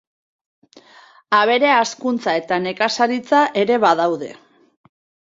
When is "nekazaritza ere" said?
2.63-3.77